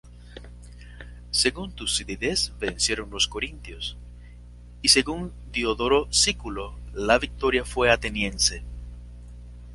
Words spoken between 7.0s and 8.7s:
victoria fue ateniense.